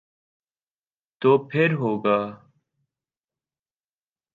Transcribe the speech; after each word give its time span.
تو 1.21 1.31
پھر 1.49 1.69
ہو 1.73 1.91
گا۔ 2.03 2.17